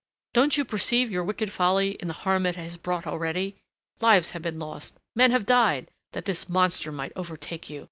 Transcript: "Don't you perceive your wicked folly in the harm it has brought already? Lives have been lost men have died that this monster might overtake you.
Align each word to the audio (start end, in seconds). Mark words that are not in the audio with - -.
"Don't 0.33 0.57
you 0.57 0.65
perceive 0.65 1.11
your 1.11 1.23
wicked 1.23 1.51
folly 1.51 1.91
in 1.99 2.07
the 2.07 2.15
harm 2.25 2.47
it 2.47 2.55
has 2.55 2.75
brought 2.75 3.05
already? 3.05 3.57
Lives 3.99 4.31
have 4.31 4.41
been 4.41 4.57
lost 4.57 4.97
men 5.15 5.29
have 5.29 5.45
died 5.45 5.91
that 6.13 6.25
this 6.25 6.49
monster 6.49 6.91
might 6.91 7.13
overtake 7.15 7.69
you. 7.69 7.79